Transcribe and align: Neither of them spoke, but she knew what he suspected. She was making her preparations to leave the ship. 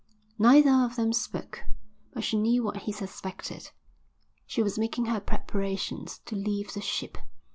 Neither 0.39 0.71
of 0.71 0.95
them 0.95 1.13
spoke, 1.13 1.63
but 2.11 2.23
she 2.23 2.35
knew 2.35 2.63
what 2.63 2.75
he 2.77 2.91
suspected. 2.91 3.69
She 4.47 4.63
was 4.63 4.79
making 4.79 5.05
her 5.05 5.19
preparations 5.19 6.21
to 6.25 6.35
leave 6.35 6.73
the 6.73 6.81
ship. 6.81 7.19